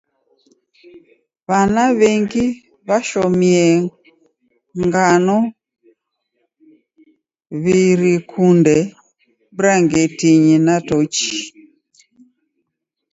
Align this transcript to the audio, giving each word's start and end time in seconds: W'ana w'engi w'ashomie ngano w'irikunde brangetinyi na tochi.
W'ana 1.47 1.83
w'engi 1.97 2.45
w'ashomie 2.87 3.65
ngano 4.85 5.37
w'irikunde 7.63 8.77
brangetinyi 9.57 10.55
na 10.67 10.75
tochi. 10.87 11.31